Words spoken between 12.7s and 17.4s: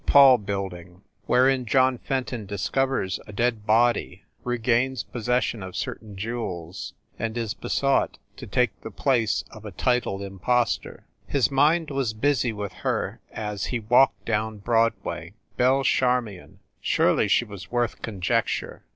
her, as he walked down Broadway. Belle Charmion! Surely